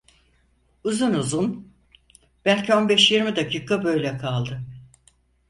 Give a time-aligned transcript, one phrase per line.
[0.83, 1.73] Uzun uzun,
[2.45, 4.61] belki on beş yirmi dakika böyle kaldı.